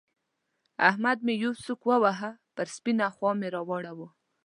[0.89, 4.07] احمد مې يوه سوک وواهه؛ پر سپينه خوا مې را واړاوو.